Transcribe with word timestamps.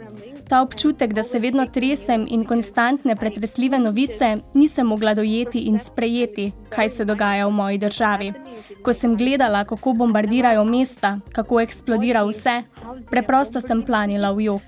Ta 0.50 0.62
občutek, 0.62 1.14
da 1.14 1.24
se 1.24 1.40
vedno 1.40 1.66
tresem 1.66 2.26
in 2.30 2.44
konstantne 2.46 3.16
pretresljive 3.16 3.80
novice, 3.80 4.38
nisem 4.54 4.88
mogla 4.88 5.14
dojeti 5.14 5.60
in 5.60 5.80
sprejeti, 5.80 6.52
kaj 6.70 6.90
se 6.90 7.06
dogaja 7.06 7.48
v 7.48 7.52
moji 7.52 7.78
državi. 7.78 8.34
Ko 8.82 8.94
sem 8.94 9.16
gledala, 9.18 9.64
kako 9.66 9.94
bombardirajo 9.94 10.64
mesta, 10.64 11.20
kako 11.32 11.62
eksplodira 11.62 12.24
vse, 12.24 12.64
preprosto 13.10 13.62
sem 13.62 13.82
planila 13.82 14.32
v 14.32 14.46
jog. 14.46 14.62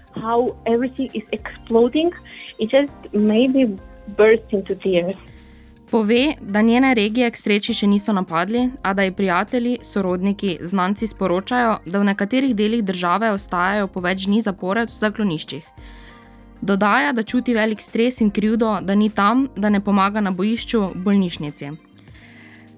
Pove, 5.92 6.34
da 6.42 6.62
njene 6.62 6.94
regije 6.94 7.30
k 7.32 7.38
sreči 7.38 7.74
še 7.74 7.88
niso 7.88 8.14
napadli, 8.14 8.66
a 8.84 8.94
da 8.94 9.04
ji 9.04 9.12
prijatelji, 9.16 9.78
sorodniki, 9.82 10.58
znanci 10.62 11.08
sporočajo, 11.08 11.78
da 11.86 12.00
v 12.00 12.10
nekaterih 12.10 12.56
delih 12.56 12.84
države 12.84 13.32
ostajajo 13.32 13.88
po 13.88 14.04
več 14.04 14.26
dni 14.28 14.42
zapored 14.42 14.92
v 14.92 14.98
zakloniščih. 14.98 15.64
Dodaja, 16.62 17.14
da 17.14 17.24
čuti 17.24 17.56
velik 17.56 17.82
stres 17.82 18.20
in 18.22 18.34
krivdo, 18.36 18.80
da 18.82 18.96
ni 18.96 19.10
tam, 19.10 19.48
da 19.56 19.70
ne 19.70 19.80
pomaga 19.80 20.22
na 20.22 20.36
bojišču, 20.36 20.84
bolnišnici. 20.96 21.72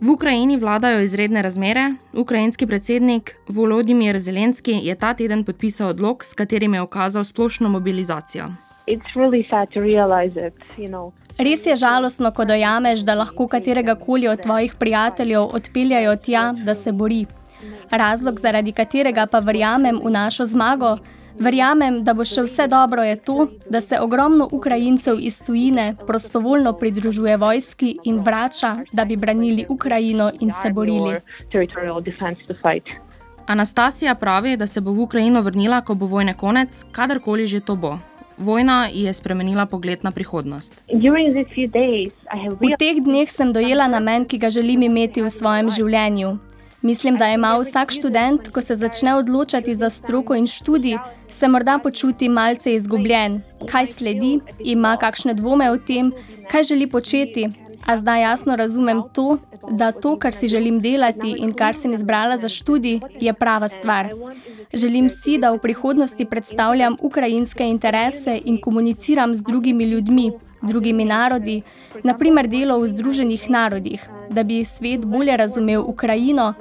V 0.02 0.10
Ukrajini 0.14 0.58
vladajo 0.62 1.02
izredne 1.02 1.42
razmere. 1.42 1.90
Ukrajinski 2.14 2.68
predsednik 2.68 3.36
Volodimir 3.48 4.20
Zelenski 4.20 4.80
je 4.86 4.96
ta 4.96 5.14
teden 5.14 5.44
podpisal 5.44 5.90
odlog, 5.90 6.24
s 6.24 6.34
katerim 6.34 6.74
je 6.74 6.82
okazal 6.82 7.24
splošno 7.24 7.70
mobilizacijo. 7.70 8.69
Res 11.40 11.66
je 11.66 11.76
žalostno, 11.76 12.32
ko 12.36 12.46
dojameš, 12.46 13.06
da 13.08 13.16
lahko 13.16 13.48
katerega 13.48 13.96
koli 13.96 14.28
od 14.28 14.42
tvojih 14.44 14.76
prijateljev 14.80 15.42
odpeljajo 15.56 16.16
tja, 16.16 16.54
da 16.66 16.76
se 16.76 16.92
bori. 16.92 17.26
Razlog, 17.92 18.40
zaradi 18.40 18.72
katerega 18.72 19.26
pa 19.26 19.40
verjamem 19.40 20.00
v 20.04 20.12
našo 20.12 20.46
zmago, 20.46 20.98
verjamem, 21.40 22.02
da 22.04 22.14
bo 22.14 22.26
še 22.28 22.44
vse 22.44 22.68
dobro, 22.68 23.04
je 23.04 23.16
to, 23.16 23.48
da 23.70 23.82
se 23.82 24.00
ogromno 24.00 24.50
Ukrajincev 24.52 25.20
iz 25.20 25.42
tujine 25.44 25.96
prostovoljno 26.08 26.74
pridružuje 26.74 27.38
vojski 27.38 27.98
in 28.04 28.20
vrača, 28.24 28.76
da 28.92 29.06
bi 29.06 29.16
branili 29.16 29.66
Ukrajino 29.70 30.32
in 30.40 30.52
se 30.52 30.72
borili. 30.74 31.20
Anastasija 33.48 34.16
pravi, 34.16 34.58
da 34.58 34.68
se 34.68 34.82
bo 34.82 34.92
v 34.92 35.08
Ukrajino 35.08 35.42
vrnila, 35.42 35.82
ko 35.82 35.96
bo 35.96 36.06
vojne 36.06 36.34
konec, 36.38 36.84
kadarkoli 36.92 37.48
že 37.48 37.60
to 37.60 37.76
bo. 37.76 37.98
Vojna 38.40 38.88
je 38.94 39.14
spremenila 39.14 39.66
pogled 39.66 40.04
na 40.04 40.12
prihodnost. 40.12 40.84
V 42.60 42.76
teh 42.80 42.98
dneh 43.04 43.28
sem 43.28 43.52
dojela 43.54 43.88
namen, 43.88 44.26
ki 44.26 44.38
ga 44.38 44.50
želim 44.50 44.82
imeti 44.88 45.22
v 45.22 45.30
svojem 45.30 45.68
življenju. 45.70 46.38
Mislim, 46.82 47.18
da 47.18 47.28
ima 47.28 47.58
vsak 47.60 47.92
študent, 47.92 48.48
ko 48.56 48.62
se 48.62 48.76
začne 48.76 49.16
odločati 49.16 49.76
za 49.76 49.90
stroko 49.90 50.36
in 50.36 50.48
študij, 50.48 50.96
se 51.28 51.48
morda 51.48 51.80
počuti 51.84 52.30
malce 52.30 52.74
izgubljen. 52.74 53.42
Kaj 53.68 53.88
sledi, 53.88 54.40
ima 54.64 54.96
kakšne 54.98 55.34
dvome 55.34 55.68
o 55.72 55.78
tem, 55.78 56.14
kaj 56.52 56.64
želi 56.64 56.88
početi, 56.88 57.50
a 57.90 57.98
zdaj 57.98 58.22
jasno 58.22 58.56
razumem 58.56 59.02
to, 59.14 59.38
da 59.72 59.92
to, 59.92 60.20
kar 60.20 60.34
si 60.34 60.48
želim 60.48 60.82
delati 60.82 61.36
in 61.38 61.54
kar 61.54 61.76
sem 61.76 61.94
izbrala 61.94 62.38
za 62.38 62.50
študij, 62.50 63.00
je 63.20 63.34
prava 63.34 63.68
stvar. 63.68 64.10
Želim 64.74 65.10
si, 65.10 65.38
da 65.38 65.52
v 65.52 65.58
prihodnosti 65.58 66.26
predstavljam 66.26 66.98
ukrajinske 67.02 67.66
interese 67.66 68.40
in 68.46 68.62
komuniciram 68.62 69.36
z 69.36 69.44
drugimi 69.44 69.84
ljudmi, 69.84 70.32
drugimi 70.62 71.06
narodi, 71.06 71.62
naprimer 72.04 72.48
delo 72.48 72.78
v 72.80 72.88
Združenih 72.88 73.50
narodih, 73.50 74.10
da 74.30 74.44
bi 74.44 74.66
svet 74.66 75.06
bolje 75.06 75.38
razumel 75.38 75.82
Ukrajino, 75.82 76.54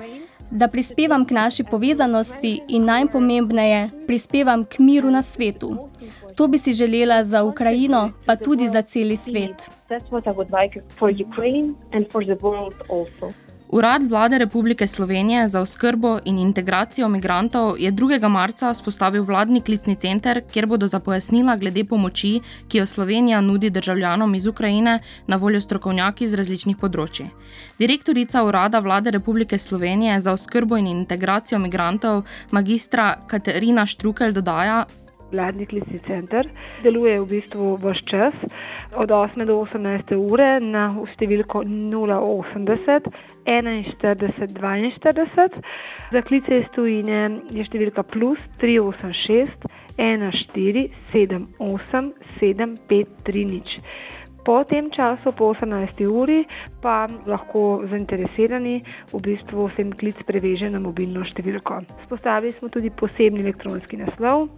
da 0.51 0.69
prispevam 0.69 1.25
k 1.25 1.35
naši 1.35 1.65
povezanosti 1.65 2.61
in 2.69 2.85
najpomembneje, 2.85 3.91
prispevam 4.07 4.65
k 4.65 4.79
miru 4.79 5.11
na 5.11 5.23
svetu. 5.23 5.89
To 6.35 6.49
bi 6.49 6.59
si 6.59 6.73
želela 6.73 7.25
za 7.25 7.43
Ukrajino, 7.43 8.11
pa 8.27 8.37
tudi 8.37 8.69
za 8.69 8.83
celi 8.83 9.17
svet. 9.17 9.71
That's 9.89 10.11
what 10.11 10.27
I 10.27 10.31
would 10.31 10.51
like 10.63 10.83
for 10.99 11.11
Ukraine 11.11 11.75
and 11.93 12.07
for 12.13 12.25
the 12.25 12.37
world 12.43 12.75
also. 12.89 13.48
Urad 13.71 14.03
vlade 14.03 14.39
Republike 14.39 14.87
Slovenije 14.87 15.49
za 15.49 15.61
oskrbo 15.61 16.19
in 16.25 16.39
integracijo 16.39 17.09
migrantov 17.09 17.75
je 17.79 17.93
2. 17.93 18.29
marca 18.29 18.71
vzpostavil 18.73 19.25
vladni 19.25 19.61
klicni 19.61 19.97
center, 19.97 20.43
kjer 20.53 20.67
bodo 20.67 20.87
za 20.87 21.01
pojasnila 21.01 21.57
glede 21.57 21.85
pomoči, 21.85 22.41
ki 22.69 22.79
jo 22.79 22.87
Slovenija 22.87 23.41
nudi 23.41 23.71
državljanom 23.71 24.35
iz 24.35 24.47
Ukrajine, 24.47 24.99
na 25.27 25.37
voljo 25.37 25.61
strokovnjaki 25.61 26.27
z 26.27 26.35
različnih 26.35 26.77
področji. 26.81 27.27
Direktorica 27.79 28.45
Urada 28.45 28.79
vlade 28.79 29.11
Republike 29.11 29.59
Slovenije 29.59 30.21
za 30.21 30.33
oskrbo 30.33 30.77
in 30.77 30.87
integracijo 30.87 31.59
migrantov, 31.59 32.25
magistra 32.51 33.17
Katarina 33.27 33.87
Štrukel, 33.87 34.33
dodaja, 34.33 34.87
Vladni 35.33 35.67
klicni 35.67 35.99
center 36.07 36.49
deluje 36.83 37.19
v 37.21 37.27
bistvu 37.29 37.75
vse 37.83 38.05
čas, 38.09 38.37
od 38.95 39.11
8 39.11 39.45
do 39.45 39.61
18 39.61 40.15
ure 40.17 40.61
na 40.61 40.89
številko 41.15 41.63
080 41.65 43.09
41 43.45 44.93
42. 44.99 45.63
Za 46.13 46.23
klice 46.23 46.61
iz 46.63 46.69
tujine 46.75 47.41
je 47.53 47.65
številka 47.65 48.03
plus 48.03 48.41
386 48.61 49.69
14 49.99 50.91
78 51.13 52.13
753. 52.41 53.81
Po 54.49 54.65
tem 54.65 54.89
času, 54.89 55.37
po 55.37 55.53
18 55.53 56.09
uri, 56.09 56.49
pa 56.81 57.05
lahko 57.29 57.85
zainteresirani 57.85 58.81
v 59.13 59.21
bistvu 59.21 59.69
vsem 59.69 59.93
klic 59.93 60.17
preveže 60.25 60.73
na 60.73 60.81
mobilno 60.81 61.21
številko. 61.21 61.85
Spostavili 62.09 62.57
smo 62.57 62.73
tudi 62.73 62.89
posebni 62.89 63.45
elektronski 63.45 64.01
naslov 64.01 64.49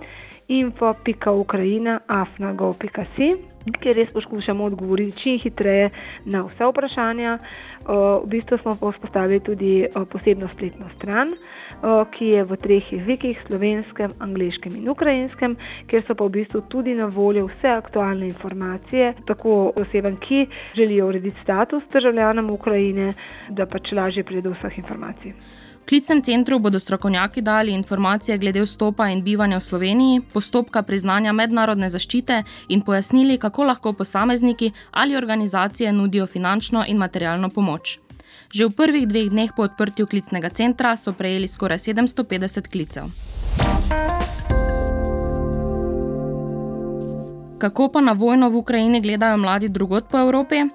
info.ukrajina.afna.gov.si, 0.47 3.35
kjer 3.83 3.95
res 3.99 4.15
poskušamo 4.15 4.71
odgovoriti 4.71 5.19
čim 5.19 5.43
hitreje 5.43 5.91
na 6.31 6.47
vse 6.47 6.71
vprašanja. 6.71 7.43
V 7.91 8.31
bistvu 8.31 8.63
smo 8.63 8.79
pa 8.79 8.95
vzpostavili 8.95 9.43
tudi 9.43 9.91
posebno 9.91 10.47
spletno 10.55 10.87
stran 10.95 11.35
ki 12.17 12.27
je 12.35 12.45
v 12.45 12.57
treh 12.57 12.93
jezikih: 12.93 13.39
slovenskem, 13.47 14.11
angliškem 14.19 14.77
in 14.77 14.89
ukrajinskem, 14.89 15.57
kjer 15.87 16.05
so 16.07 16.15
pa 16.15 16.25
v 16.25 16.41
bistvu 16.41 16.63
tudi 16.69 16.95
na 16.95 17.07
voljo 17.07 17.47
vse 17.49 17.69
aktualne 17.69 18.27
informacije, 18.27 19.15
tako 19.27 19.73
osebam, 19.77 20.17
ki 20.17 20.47
želijo 20.77 21.09
urediti 21.09 21.41
status 21.43 21.83
državljanom 21.93 22.51
Ukrajine, 22.51 23.13
da 23.49 23.67
pač 23.67 23.93
lažje 23.93 24.25
pride 24.25 24.49
do 24.49 24.55
vseh 24.55 24.79
informacij. 24.79 25.35
V 25.81 25.87
klicnem 25.89 26.21
centru 26.23 26.59
bodo 26.59 26.79
strokovnjaki 26.79 27.43
dali 27.43 27.73
informacije 27.73 28.39
glede 28.39 28.63
vstopa 28.63 29.09
in 29.09 29.25
bivanja 29.25 29.57
v 29.59 29.65
Sloveniji, 29.65 30.21
postopka 30.33 30.83
priznanja 30.83 31.33
mednarodne 31.33 31.89
zaščite 31.91 32.43
in 32.69 32.85
pojasnili, 32.87 33.39
kako 33.39 33.65
lahko 33.65 33.93
posamezniki 33.93 34.71
ali 34.91 35.17
organizacije 35.17 35.93
nudijo 35.93 36.27
finančno 36.27 36.85
in 36.87 36.97
materialno 36.97 37.49
pomoč. 37.49 37.99
Že 38.51 38.67
v 38.67 38.73
prvih 38.75 39.07
dveh 39.07 39.31
dneh 39.31 39.55
po 39.55 39.63
odprtju 39.63 40.11
klicnega 40.11 40.51
centra 40.51 40.99
so 40.99 41.15
prejeli 41.15 41.47
skoraj 41.47 41.79
750 41.87 42.67
klicev. 42.67 43.07
Kako 47.63 47.95
pa 47.95 48.01
na 48.03 48.13
vojno 48.19 48.51
v 48.51 48.59
Ukrajini 48.59 48.99
gledajo 48.99 49.39
mladi 49.39 49.71
drugot 49.71 50.11
po 50.11 50.19
Evropi? 50.19 50.67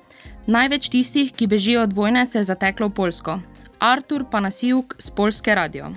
Največ 0.48 0.88
tistih, 0.88 1.34
ki 1.36 1.52
bežijo 1.52 1.84
od 1.84 1.92
vojne, 1.92 2.24
se 2.24 2.40
je 2.40 2.48
zateklo 2.48 2.88
v 2.88 2.96
Poljsko. 2.96 3.40
Artur 3.84 4.24
Panasiuk 4.32 4.96
z 4.96 5.12
Polske 5.12 5.52
radio. 5.52 5.92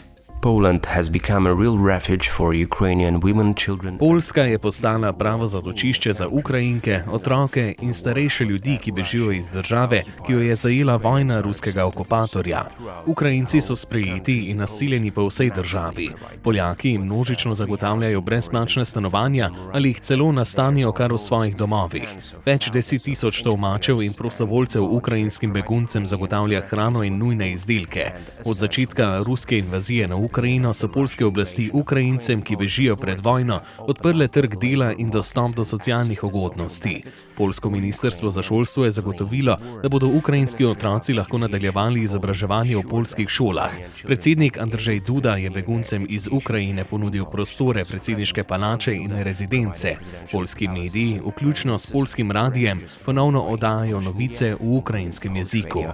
Poljska 3.99 4.43
je 4.43 4.59
postala 4.59 5.13
pravo 5.13 5.47
zatočišče 5.47 6.13
za 6.13 6.29
Ukrajinke, 6.29 7.01
otroke 7.11 7.75
in 7.81 7.95
starejše 7.95 8.45
ljudi, 8.45 8.79
ki 8.83 8.93
bežijo 8.93 9.33
iz 9.33 9.51
države, 9.51 10.03
ki 10.27 10.33
jo 10.33 10.41
je 10.41 10.55
zajela 10.55 10.97
vojna 10.97 11.41
ruskega 11.41 11.85
okupatorja. 11.85 12.69
Ukrajinci 13.07 13.61
so 13.61 13.77
sprejeti 13.77 14.37
in 14.39 14.57
nasiljeni 14.57 15.11
po 15.11 15.27
vsej 15.27 15.51
državi. 15.51 16.11
Poljaki 16.43 16.91
jim 16.91 17.03
množično 17.03 17.55
zagotavljajo 17.55 18.21
brezplačne 18.21 18.85
stanovanja 18.85 19.51
ali 19.73 19.89
jih 19.89 20.01
celo 20.01 20.33
nastanijo 20.33 20.93
kar 20.93 21.13
v 21.13 21.19
svojih 21.19 21.57
domovih. 21.57 22.09
Več 22.47 22.71
deset 22.71 23.03
tisoč 23.03 23.43
tolmačev 23.43 24.03
in 24.03 24.13
prostovoljcev 24.13 24.85
ukrajinskim 24.85 25.53
beguncem 25.53 26.07
zagotavlja 26.07 26.61
hrano 26.61 27.03
in 27.03 27.19
nujne 27.19 27.53
izdelke. 27.53 28.11
Od 28.45 28.57
začetka 28.59 29.21
ruske 29.27 29.59
invazije 29.59 30.09
na 30.09 30.17
Ukrajino 30.17 30.28
Ukrajino 30.29 30.75
so 30.75 30.89
polske 30.89 31.25
oblasti 31.25 31.71
Ukrajincem, 31.73 32.43
ki 32.43 32.57
bežijo 32.57 32.97
pred 32.97 33.21
vojno, 33.25 33.61
odprle 33.79 34.29
trg 34.29 34.59
dela 34.61 34.93
in 34.93 35.11
dostop 35.11 35.55
do 35.57 35.65
socialnih 35.65 36.25
ugodnosti. 36.25 37.03
Polsko 37.37 37.71
ministrstvo 37.71 38.31
za 38.31 38.43
šolstvo 38.43 38.85
je 38.85 38.91
zagotovilo, 38.91 39.57
da 39.83 39.89
bodo 39.89 40.07
ukrajinski 40.07 40.67
otroci 40.67 41.15
lahko 41.15 41.39
nadaljevali 41.39 42.03
izobraževanje 42.03 42.77
v 42.77 42.83
polskih 42.91 43.29
šolah. 43.29 43.73
Predsednik 44.05 44.59
Andrzej 44.59 45.01
Duda 45.01 45.37
je 45.37 45.51
beguncem 45.51 46.07
iz 46.09 46.29
Ukrajine 46.33 46.85
ponudil 46.85 47.25
prostore 47.25 47.85
predsedniške 47.85 48.45
palače 48.45 48.95
in 48.95 49.17
rezidence. 49.23 49.97
Polski 50.33 50.69
mediji, 50.69 51.21
vključno 51.27 51.79
s 51.79 51.87
polskim 51.87 52.33
radijem, 52.33 52.83
ponovno 53.05 53.43
oddajajo 53.43 54.01
novice 54.01 54.55
v 54.61 54.77
ukrajinskem 54.77 55.37
jeziku. 55.37 55.85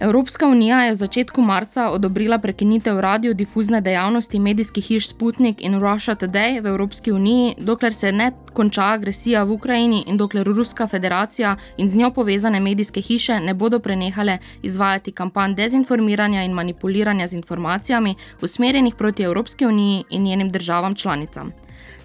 Evropska 0.00 0.46
unija 0.48 0.84
je 0.84 0.92
v 0.92 0.94
začetku 0.94 1.42
marca 1.42 1.90
odobrila 1.90 2.38
prekinitev 2.38 3.00
radiodifuzne 3.00 3.80
dejavnosti 3.80 4.38
medijskih 4.38 4.84
hiš 4.84 5.08
Sputnik 5.08 5.60
in 5.60 5.76
Russia 5.80 6.14
Today 6.14 6.60
v 6.60 6.66
Evropski 6.66 7.12
uniji, 7.12 7.54
dokler 7.58 7.94
se 7.94 8.12
ne 8.12 8.32
konča 8.52 8.84
agresija 8.94 9.42
v 9.44 9.52
Ukrajini 9.52 10.04
in 10.06 10.16
dokler 10.16 10.46
Ruska 10.46 10.86
federacija 10.86 11.56
in 11.76 11.88
z 11.88 11.96
njo 11.96 12.10
povezane 12.10 12.60
medijske 12.60 13.00
hiše 13.00 13.40
ne 13.40 13.54
bodo 13.54 13.78
prenehale 13.78 14.38
izvajati 14.62 15.12
kampanj 15.12 15.54
dezinformiranja 15.54 16.44
in 16.44 16.52
manipuliranja 16.52 17.26
z 17.26 17.34
informacijami, 17.34 18.14
usmerjenih 18.42 18.94
proti 18.94 19.22
Evropski 19.22 19.66
uniji 19.66 20.04
in 20.10 20.22
njenim 20.22 20.50
državam 20.50 20.94
članicam. 20.94 21.52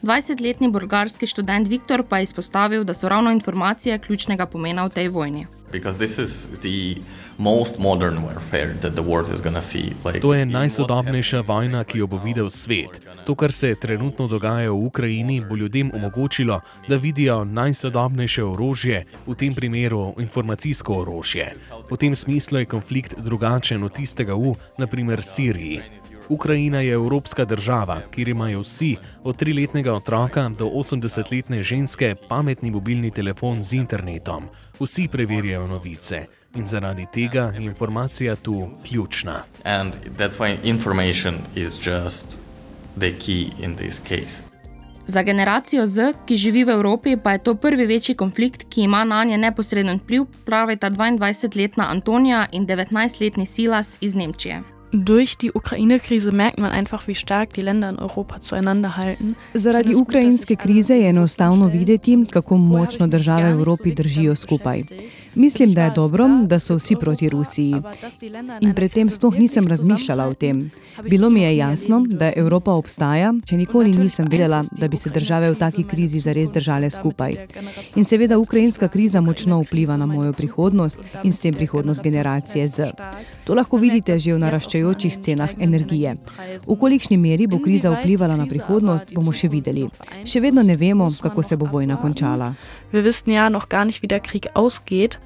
20-letni 0.04 0.72
bolgarski 0.72 1.28
študent 1.28 1.68
Viktor 1.68 2.04
pa 2.04 2.18
je 2.18 2.24
izpostavil, 2.24 2.84
da 2.84 2.94
so 2.94 3.10
ravno 3.10 3.32
informacije 3.32 4.00
ključnega 4.00 4.46
pomena 4.46 4.86
v 4.86 4.90
tej 4.90 5.08
vojni. 5.08 5.48
To 10.22 10.34
je 10.34 10.46
najsodobnejša 10.46 11.42
vojna, 11.42 11.84
ki 11.84 12.00
jo 12.00 12.08
bo 12.08 12.20
videl 12.24 12.50
svet. 12.50 13.02
To, 13.26 13.36
kar 13.36 13.52
se 13.52 13.76
trenutno 13.76 14.28
dogaja 14.28 14.72
v 14.72 14.86
Ukrajini, 14.86 15.42
bo 15.42 15.56
ljudem 15.56 15.92
omogočilo, 15.94 16.62
da 16.88 16.96
vidijo 16.96 17.44
najsodobnejše 17.44 18.44
orožje, 18.44 19.06
v 19.28 19.36
tem 19.36 19.56
primeru 19.56 20.14
informacijsko 20.20 21.02
orožje. 21.02 21.52
V 21.92 21.98
tem 21.98 22.16
smislu 22.16 22.60
je 22.60 22.66
konflikt 22.66 23.16
drugačen 23.18 23.84
od 23.84 23.94
tistega 23.94 24.36
v, 24.36 24.56
naprimer, 24.78 25.22
Siriji. 25.22 26.05
Ukrajina 26.30 26.82
je 26.82 26.94
evropska 26.94 27.46
država, 27.46 28.02
kjer 28.12 28.30
imajo 28.30 28.60
vsi, 28.60 28.96
od 29.24 29.38
triletnega 29.38 29.94
otroka 29.94 30.50
do 30.50 30.66
80-letne 30.66 31.64
ženske, 31.64 32.16
pametni 32.30 32.72
mobilni 32.72 33.12
telefon 33.12 33.64
z 33.64 33.74
internetom. 33.74 34.44
Vsi 34.80 35.08
preverjajo 35.12 35.68
novice. 35.68 36.26
In 36.56 36.68
zaradi 36.68 37.06
tega 37.14 37.54
je 37.58 37.66
informacija 37.66 38.36
tu 38.36 38.70
ključna. 38.88 39.44
Za 45.08 45.22
generacijo 45.22 45.88
Z, 45.88 46.14
ki 46.26 46.36
živi 46.36 46.64
v 46.64 46.70
Evropi, 46.70 47.18
pa 47.18 47.32
je 47.32 47.44
to 47.44 47.56
prvi 47.56 47.86
večji 47.86 48.16
konflikt, 48.16 48.66
ki 48.70 48.82
ima 48.82 49.04
na 49.04 49.24
nje 49.24 49.38
neposreden 49.38 50.00
vpliv, 50.04 50.26
pravita 50.46 50.90
22-letna 50.90 51.90
Antonija 51.90 52.48
in 52.52 52.68
19-letni 52.68 53.46
Silas 53.46 53.98
iz 54.02 54.16
Nemčije. 54.16 54.75
Durch 54.92 55.38
die 55.38 55.52
Ukraine-Krise 55.52 56.32
merkt 56.32 56.60
man 56.60 56.72
einfach, 56.72 57.08
wie 57.08 57.16
stark 57.16 57.54
die 57.54 57.62
Länder 57.62 57.90
in 57.90 58.00
Europa 58.00 58.40
zueinander 58.40 58.98
halten. 58.98 59.36
Zaradi 59.54 59.96
ukrajinske 59.96 60.56
krize 60.56 60.96
je 60.96 61.10
enostavno 61.10 61.68
videti, 61.68 62.26
kako 62.32 62.58
močno 62.58 63.08
države 63.08 63.54
v 63.54 63.60
Evropi 63.60 63.94
držijo 63.94 64.36
skupaj. 64.36 64.84
Mislim, 65.36 65.74
da 65.74 65.84
je 65.84 65.92
dobro, 65.96 66.28
da 66.48 66.60
so 66.60 66.76
vsi 66.76 66.96
proti 66.96 67.30
Rusiji. 67.30 67.76
In 68.62 68.74
predtem 68.74 69.10
sploh 69.10 69.36
nisem 69.36 69.68
razmišljala 69.68 70.28
o 70.28 70.34
tem. 70.34 70.72
Bilo 71.10 71.30
mi 71.30 71.42
je 71.42 71.58
jasno, 71.58 72.06
da 72.08 72.32
Evropa 72.36 72.72
obstaja, 72.72 73.34
če 73.46 73.58
nikoli 73.58 73.92
nisem 73.92 74.28
vedela, 74.32 74.64
da 74.72 74.88
bi 74.88 74.98
se 74.98 75.10
države 75.10 75.52
v 75.52 75.56
taki 75.56 75.84
krizi 75.84 76.20
zares 76.20 76.52
držale 76.52 76.90
skupaj. 76.90 77.36
In 77.96 78.04
seveda 78.04 78.38
ukrajinska 78.38 78.88
kriza 78.88 79.22
močno 79.22 79.60
vpliva 79.62 79.98
na 79.98 80.06
mojo 80.06 80.34
prihodnost 80.34 81.00
in 81.24 81.34
s 81.34 81.40
tem 81.40 81.54
prihodnost 81.54 82.04
generacije 82.04 82.68
Z. 82.68 82.92
To 83.44 83.54
lahko 83.54 83.78
vidite 83.78 84.20
že 84.20 84.34
v 84.34 84.40
naraščaju 84.40 84.75
naraščajočih 84.76 85.18
cenah 85.22 85.50
energije. 85.60 86.16
V 86.68 86.76
kolikšni 86.76 87.18
meri 87.18 87.48
bo 87.48 87.60
kriza 87.60 87.92
vplivala 87.92 88.36
na 88.36 88.46
prihodnost, 88.46 89.14
bomo 89.14 89.32
še 89.32 89.50
videli. 89.50 89.90
Še 90.26 90.42
vedno 90.42 90.64
ne 90.64 90.76
vemo, 90.76 91.10
kako 91.22 91.44
se 91.44 91.58
bo 91.58 91.66
vojna 91.66 91.98
končala. 91.98 92.56
Wir 92.92 93.04
wissen 93.04 93.34
ja 93.34 93.50
noch 93.50 93.70
gar 93.70 93.86
nicht, 93.86 94.02
wie 94.02 94.08
der 94.08 94.20
Krieg 94.20 94.48
ausgeht. 94.54 95.20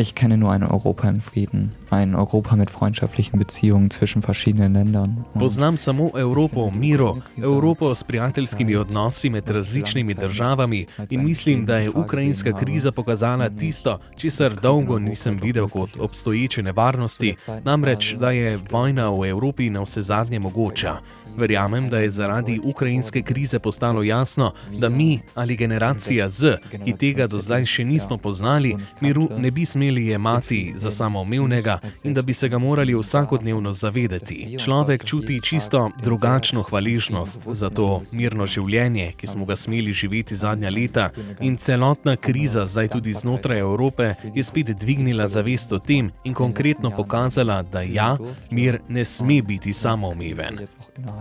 Ich 0.00 0.14
kenne 0.14 0.36
nur 0.36 0.52
ein 0.52 0.62
Europa 0.62 1.08
in 1.08 1.20
Frieden, 1.20 1.72
ein 1.90 2.14
Europa 2.14 2.54
mit 2.54 2.70
freundschaftlichen 2.70 3.36
Beziehungen 3.36 3.90
zwischen 3.90 4.22
verschiedenen 4.22 4.72
Ländern. 4.74 5.24
Poznam 5.34 5.76
samo 5.76 6.12
Evropo 6.14 6.70
v 6.70 6.76
miru, 6.76 7.20
Evropo 7.36 7.94
s 7.94 8.04
prijateljskimi 8.04 8.76
odnosi 8.76 9.30
med 9.30 9.50
različnimi 9.50 10.14
državami. 10.14 10.86
In 11.10 11.24
mislim, 11.24 11.66
da 11.66 11.76
je 11.76 11.90
ukrajinska 11.90 12.52
kriza 12.52 12.92
pokazala 12.92 13.50
tisto, 13.50 13.98
česar 14.16 14.54
dolgo 14.62 14.98
nisem 14.98 15.38
videl 15.42 15.68
kot 15.68 15.90
obstoječe 15.98 16.62
nevarnosti, 16.62 17.34
namreč, 17.64 18.14
da 18.14 18.30
je 18.30 18.58
vojna 18.70 19.10
v 19.10 19.28
Evropi 19.28 19.70
na 19.70 19.82
vse 19.82 20.02
zadnje 20.02 20.38
mogoča. 20.38 20.96
Verjamem, 21.36 21.88
da 21.88 21.98
je 21.98 22.10
zaradi 22.10 22.60
ukrajinske 22.64 23.22
krize 23.22 23.58
postalo 23.58 24.02
jasno, 24.02 24.52
da 24.78 24.88
mi 24.88 25.20
ali 25.34 25.56
generacija 25.56 26.30
Z, 26.30 26.56
ki 26.84 26.96
tega 26.96 27.26
do 27.26 27.38
zdaj 27.38 27.64
še 27.64 27.84
nismo 27.84 28.16
poznali, 28.16 28.76
miru 29.00 29.28
ne 29.38 29.50
bi 29.50 29.66
smeli 29.66 29.87
jemati 29.96 30.72
za 30.76 30.90
samoumevnega 30.90 31.78
in 32.04 32.14
da 32.14 32.22
bi 32.22 32.34
se 32.34 32.48
ga 32.48 32.58
morali 32.58 32.94
vsakodnevno 32.94 33.72
zavedati. 33.72 34.56
Človek 34.58 35.04
čuti 35.04 35.40
čisto 35.42 35.90
drugačno 36.02 36.62
hvaležnost 36.62 37.40
za 37.46 37.70
to 37.70 38.02
mirno 38.12 38.46
življenje, 38.46 39.12
ki 39.16 39.26
smo 39.26 39.44
ga 39.44 39.56
smeli 39.56 39.92
živeti 39.92 40.36
zadnja 40.36 40.70
leta, 40.70 41.10
in 41.40 41.56
celotna 41.56 42.16
kriza, 42.16 42.66
zdaj 42.66 42.88
tudi 42.88 43.12
znotraj 43.12 43.58
Evrope, 43.58 44.14
je 44.34 44.42
spet 44.42 44.66
dvignila 44.66 45.26
zavest 45.26 45.72
o 45.72 45.78
tem 45.78 46.10
in 46.24 46.34
konkretno 46.34 46.90
pokazala, 46.90 47.62
da 47.62 47.80
ja, 47.82 48.16
mir 48.50 48.80
ne 48.88 49.04
sme 49.04 49.42
biti 49.42 49.72
samoumeven. 49.72 50.58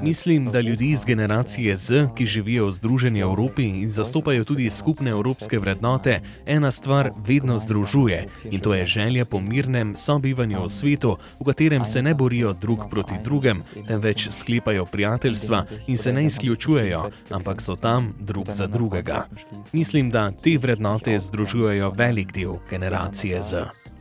Mislim, 0.02 0.52
da 0.52 0.62
ljudi 0.62 0.90
iz 0.90 1.06
generacije 1.06 1.78
Z, 1.78 2.08
ki 2.16 2.26
živijo 2.26 2.68
v 2.68 2.72
Združeni 2.72 3.20
Evropi 3.20 3.64
in 3.64 3.90
zastopajo 3.90 4.44
tudi 4.44 4.70
skupne 4.70 5.12
evropske 5.12 5.60
vrednote, 5.60 6.22
ena 6.46 6.72
stvar 6.72 7.12
vedno 7.28 7.58
združuje 7.60 8.28
in 8.58 8.64
to 8.64 8.74
je 8.74 8.86
želja 8.86 9.26
po 9.26 9.40
mirnem 9.40 9.96
sobivanju 9.96 10.64
v 10.64 10.70
svetu, 10.70 11.18
v 11.40 11.46
katerem 11.46 11.86
se 11.86 12.02
ne 12.02 12.14
borijo 12.14 12.54
drug 12.54 12.90
proti 12.90 13.14
drugem, 13.24 13.62
temveč 13.88 14.28
sklepajo 14.30 14.86
prijateljstva 14.86 15.64
in 15.88 15.98
se 15.98 16.14
ne 16.14 16.26
izključujejo, 16.26 17.10
ampak 17.30 17.62
so 17.62 17.76
tam 17.76 18.14
drug 18.20 18.52
za 18.52 18.68
drugega. 18.68 19.26
Mislim, 19.74 20.10
da 20.10 20.32
te 20.32 20.58
vrednote 20.58 21.20
združujejo 21.20 21.92
velik 21.98 22.34
del 22.34 22.58
generacije 22.70 23.44
Z. 23.44 23.54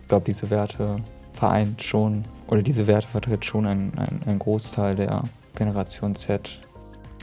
Ich 0.02 0.08
glaube, 0.08 0.24
diese 0.26 0.46
Werte 0.46 1.00
vereint 1.40 1.82
schon 1.82 2.22
oder 2.48 2.62
diese 2.62 2.86
Werte 2.86 3.08
vertritt 3.08 3.44
schon 3.44 3.66
ein, 3.66 3.92
ein, 3.96 4.20
ein 4.26 4.38
Großteil 4.38 4.94
der 4.94 5.22
Generation 5.58 6.14
Z. 6.14 6.40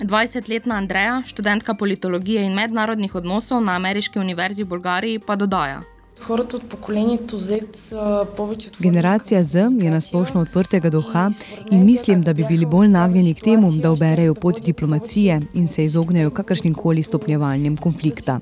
20-letna 0.01 0.75
Andreja, 0.75 1.23
študentka 1.25 1.73
politologije 1.73 2.43
in 2.45 2.53
mednarodnih 2.53 3.15
odnosov 3.15 3.63
na 3.63 3.75
Ameriški 3.75 4.19
univerzi 4.19 4.63
v 4.63 4.67
Bolgariji, 4.67 5.19
pa 5.19 5.35
dodaja: 5.35 5.83
Хората 6.22 6.56
от 6.56 6.68
поколението 6.68 7.38
Z 7.38 7.58
са 7.72 8.26
повече 8.36 8.68
от 8.68 8.76
Generacija 8.80 9.42
Z 9.42 9.56
je 9.56 9.90
nasplošno 9.90 10.40
odprtega 10.40 10.90
duha 10.90 11.30
in 11.70 11.84
mislim, 11.84 12.22
da 12.22 12.32
bi 12.32 12.44
bili 12.48 12.66
bolj 12.66 12.88
nagnjeni 12.88 13.34
k 13.34 13.40
temu, 13.40 13.72
da 13.72 13.90
oberejo 13.90 14.34
pot 14.34 14.64
diplomacije 14.64 15.40
in 15.54 15.66
se 15.68 15.84
izognejo 15.84 16.30
kakršnim 16.30 16.74
koli 16.74 17.02
stopnjevanjem 17.02 17.76
konflikta. 17.76 18.40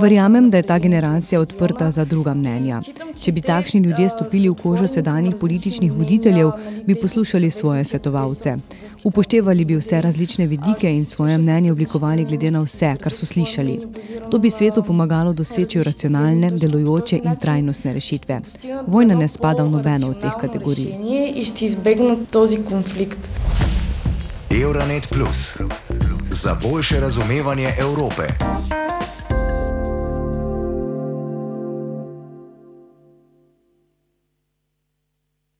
Verjamem, 0.00 0.50
da 0.50 0.56
je 0.56 0.62
ta 0.62 0.78
generacija 0.78 1.40
odprta 1.40 1.90
za 1.90 2.04
druga 2.04 2.34
mnenja. 2.34 2.80
Če 3.24 3.32
bi 3.32 3.40
takšni 3.40 3.80
ljudje 3.80 4.08
stopili 4.08 4.48
v 4.48 4.54
kožo 4.54 4.86
sedanjih 4.86 5.34
političnih 5.40 5.92
voditeljev, 5.92 6.50
bi 6.86 6.94
poslušali 6.94 7.50
svoje 7.50 7.84
svetovalce. 7.84 8.56
Upoštevali 9.05 9.65
bi 9.65 9.75
vse 9.75 10.01
različne 10.01 10.45
vidike 10.45 10.89
in 10.91 11.05
svoje 11.05 11.37
mnenje 11.37 11.71
oblikovali 11.71 12.25
glede 12.25 12.51
na 12.51 12.59
vse, 12.59 12.95
kar 13.01 13.11
so 13.13 13.25
slišali. 13.25 13.79
To 14.31 14.37
bi 14.37 14.49
svetu 14.49 14.83
pomagalo 14.83 15.33
doseči 15.33 15.83
racionalne, 15.83 16.49
delujoče 16.49 17.19
in 17.23 17.35
trajnostne 17.35 17.93
rešitve. 17.93 18.41
Vojna 18.87 19.15
ne 19.15 19.27
spada 19.27 19.63
v 19.63 19.69
nobeno 19.69 20.09
od 20.09 20.21
teh 20.21 20.33
kategorij. 20.41 20.87
Euronet 24.61 25.07
Plus 25.09 25.57
za 26.29 26.57
boljše 26.63 26.99
razumevanje 26.99 27.73
Evrope. 27.79 28.23